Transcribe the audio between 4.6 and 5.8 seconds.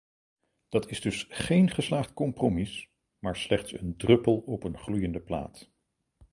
een gloeiende plaat.